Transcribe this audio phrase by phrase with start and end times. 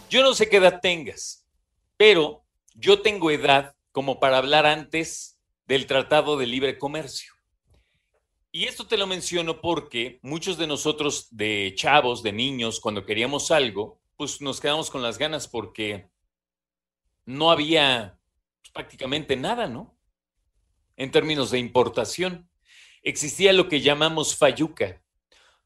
[0.09, 1.47] Yo no sé qué edad tengas,
[1.95, 2.43] pero
[2.75, 7.31] yo tengo edad como para hablar antes del Tratado de Libre Comercio.
[8.51, 13.49] Y esto te lo menciono porque muchos de nosotros, de chavos, de niños, cuando queríamos
[13.51, 16.09] algo, pues nos quedamos con las ganas porque
[17.23, 18.19] no había
[18.59, 19.97] pues, prácticamente nada, ¿no?
[20.97, 22.49] En términos de importación.
[23.03, 25.01] Existía lo que llamamos fayuca,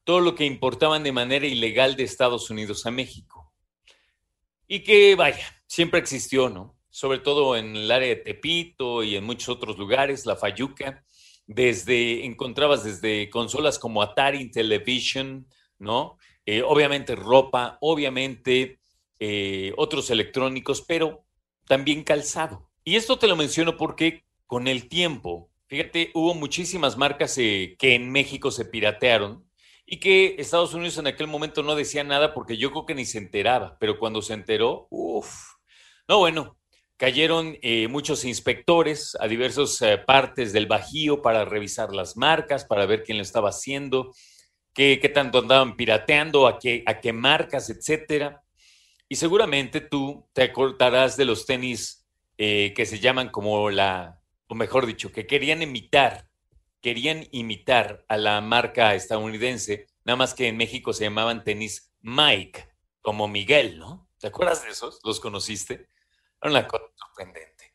[0.04, 3.52] todo lo que importaban de manera ilegal de Estados Unidos a México.
[4.66, 6.78] Y que, vaya, siempre existió, ¿no?
[6.90, 11.04] Sobre todo en el área de Tepito y en muchos otros lugares, la fayuca.
[11.46, 15.46] Desde, encontrabas desde consolas como Atari Television,
[15.78, 16.16] ¿no?
[16.46, 18.80] Eh, obviamente ropa, obviamente
[19.18, 21.24] eh, otros electrónicos, pero
[21.66, 22.70] también calzado.
[22.84, 27.94] Y esto te lo menciono porque con el tiempo, fíjate, hubo muchísimas marcas eh, que
[27.94, 29.42] en México se piratearon
[29.86, 33.06] y que Estados Unidos en aquel momento no decía nada porque yo creo que ni
[33.06, 35.32] se enteraba, pero cuando se enteró, uff,
[36.06, 36.58] no, bueno,
[36.98, 42.84] cayeron eh, muchos inspectores a diversas eh, partes del Bajío para revisar las marcas, para
[42.84, 44.12] ver quién lo estaba haciendo,
[44.74, 48.42] qué, qué tanto andaban pirateando, a qué, a qué marcas, etcétera.
[49.08, 54.21] Y seguramente tú te acordarás de los tenis que se llaman como la,
[54.52, 56.28] o mejor dicho, que querían imitar,
[56.82, 62.68] querían imitar a la marca estadounidense, nada más que en México se llamaban tenis Mike,
[63.00, 64.10] como Miguel, ¿no?
[64.18, 65.00] ¿Te acuerdas de esos?
[65.04, 65.88] ¿Los conociste?
[66.38, 67.74] Era una cosa sorprendente.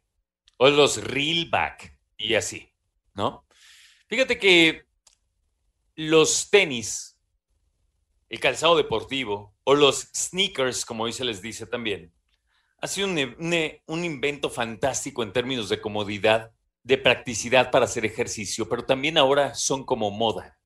[0.58, 2.72] O los Reelback y así,
[3.16, 3.48] ¿no?
[4.08, 4.86] Fíjate que
[5.95, 7.20] los tenis
[8.30, 12.14] el calzado deportivo o los sneakers, como hoy se les dice también,
[12.80, 16.53] ha sido un, invento fantástico en términos de comodidad,
[16.88, 20.57] de practicidad para hacer ejercicio, pero también ahora son como moda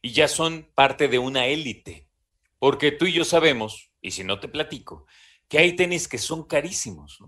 [0.00, 2.08] y ya son parte de una élite,
[2.58, 5.04] porque tú y yo sabemos, y si no te platico,
[5.46, 7.18] que hay tenis que son carísimos.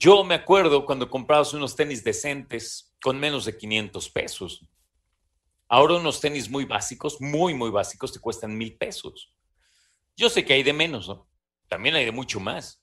[0.00, 4.68] Yo me acuerdo cuando comprabas unos tenis decentes con menos de 500 pesos.
[5.68, 9.32] Ahora unos tenis muy básicos, muy, muy básicos, te cuestan mil pesos.
[10.16, 11.28] Yo sé que hay de menos, ¿no?
[11.68, 12.82] También hay de mucho más.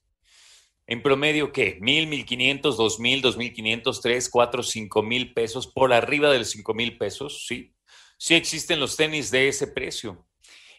[0.86, 1.78] En promedio, ¿qué?
[1.80, 6.30] Mil, mil quinientos, dos mil, dos mil quinientos, tres, cuatro, cinco mil pesos, por arriba
[6.30, 7.74] de los cinco mil pesos, sí.
[8.18, 10.26] Sí existen los tenis de ese precio.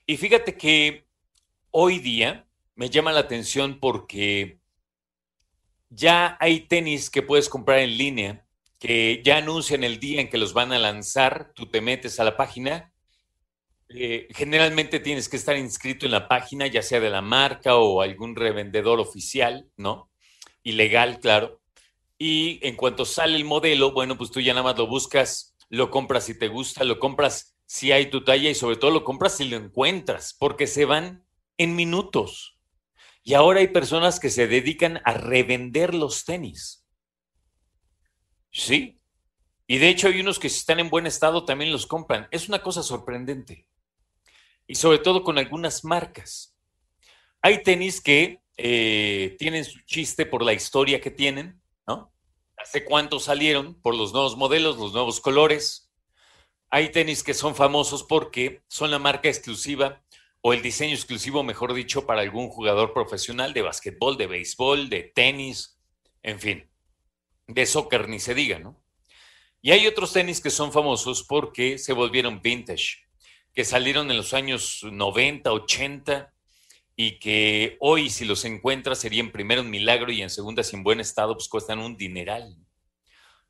[0.06, 1.06] Y fíjate que
[1.72, 4.60] hoy día me llama la atención porque
[5.90, 8.48] ya hay tenis que puedes comprar en línea
[8.80, 12.24] que ya anuncian el día en que los van a lanzar, tú te metes a
[12.24, 12.94] la página.
[14.00, 18.02] Eh, generalmente tienes que estar inscrito en la página, ya sea de la marca o
[18.02, 20.12] algún revendedor oficial, ¿no?
[20.62, 21.62] Ilegal, claro.
[22.20, 25.90] Y en cuanto sale el modelo, bueno, pues tú ya nada más lo buscas, lo
[25.90, 29.38] compras si te gusta, lo compras si hay tu talla y sobre todo lo compras
[29.38, 31.26] si lo encuentras, porque se van
[31.58, 32.60] en minutos.
[33.24, 36.86] Y ahora hay personas que se dedican a revender los tenis.
[38.52, 39.00] Sí.
[39.66, 42.28] Y de hecho hay unos que si están en buen estado también los compran.
[42.30, 43.68] Es una cosa sorprendente.
[44.68, 46.56] Y sobre todo con algunas marcas.
[47.42, 52.12] Hay tenis que eh, tienen su chiste por la historia que tienen, ¿no?
[52.58, 55.90] Hace cuánto salieron por los nuevos modelos, los nuevos colores.
[56.70, 60.04] Hay tenis que son famosos porque son la marca exclusiva
[60.42, 65.04] o el diseño exclusivo, mejor dicho, para algún jugador profesional de básquetbol, de béisbol, de
[65.04, 65.80] tenis,
[66.24, 66.70] en fin
[67.48, 68.80] de soccer ni se diga, ¿no?
[69.62, 73.07] Y hay otros tenis que son famosos porque se volvieron vintage,
[73.58, 76.32] que salieron en los años 90, 80
[76.96, 80.84] y que hoy si los encuentras serían primero un milagro y en segunda si en
[80.84, 82.56] buen estado pues cuestan un dineral.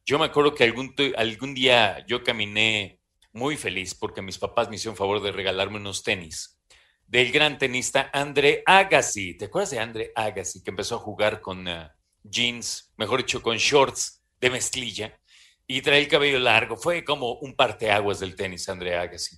[0.06, 3.02] Yo me acuerdo que algún, algún día yo caminé
[3.34, 6.58] muy feliz porque mis papás me hicieron favor de regalarme unos tenis
[7.06, 9.36] del gran tenista André Agassi.
[9.36, 11.68] ¿Te acuerdas de André Agassi que empezó a jugar con...
[11.68, 11.90] Uh,
[12.24, 15.20] jeans, mejor dicho, con shorts de mezclilla
[15.68, 16.78] y trae el cabello largo.
[16.78, 19.38] Fue como un parteaguas del tenis, Andrea Agassi.